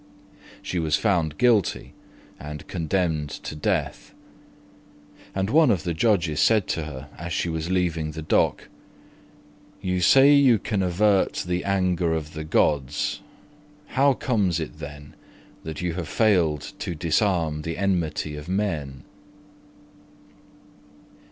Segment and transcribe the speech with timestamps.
[0.63, 1.93] She was found guilty
[2.39, 4.15] and condemned to death:
[5.35, 8.67] and one of the judges said to her as she was leaving the dock,
[9.79, 13.19] "You say you can avert the anger of the gods.
[13.89, 15.13] How comes it, then,
[15.63, 19.03] that you have failed to disarm the enmity of men?"